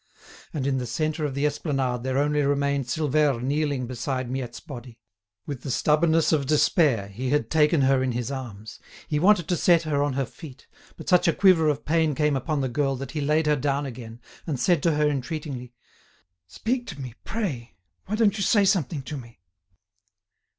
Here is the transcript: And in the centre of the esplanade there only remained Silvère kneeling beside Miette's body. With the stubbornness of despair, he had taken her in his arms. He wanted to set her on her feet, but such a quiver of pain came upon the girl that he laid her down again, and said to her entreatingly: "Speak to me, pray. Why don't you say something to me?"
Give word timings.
And 0.51 0.65
in 0.65 0.79
the 0.79 0.87
centre 0.87 1.25
of 1.25 1.35
the 1.35 1.45
esplanade 1.45 2.01
there 2.01 2.17
only 2.17 2.41
remained 2.41 2.85
Silvère 2.85 3.39
kneeling 3.39 3.85
beside 3.85 4.31
Miette's 4.31 4.59
body. 4.59 4.97
With 5.45 5.61
the 5.61 5.69
stubbornness 5.69 6.31
of 6.31 6.47
despair, 6.47 7.07
he 7.09 7.29
had 7.29 7.51
taken 7.51 7.81
her 7.81 8.01
in 8.01 8.11
his 8.13 8.31
arms. 8.31 8.79
He 9.07 9.19
wanted 9.19 9.47
to 9.47 9.55
set 9.55 9.83
her 9.83 10.01
on 10.01 10.13
her 10.13 10.25
feet, 10.25 10.65
but 10.97 11.07
such 11.07 11.27
a 11.27 11.33
quiver 11.33 11.69
of 11.69 11.85
pain 11.85 12.15
came 12.15 12.35
upon 12.35 12.61
the 12.61 12.67
girl 12.67 12.95
that 12.95 13.11
he 13.11 13.21
laid 13.21 13.45
her 13.45 13.55
down 13.55 13.85
again, 13.85 14.19
and 14.47 14.59
said 14.59 14.81
to 14.81 14.95
her 14.95 15.07
entreatingly: 15.07 15.71
"Speak 16.47 16.87
to 16.87 16.99
me, 16.99 17.13
pray. 17.23 17.75
Why 18.07 18.15
don't 18.15 18.37
you 18.37 18.43
say 18.43 18.65
something 18.65 19.03
to 19.03 19.17
me?" 19.17 19.39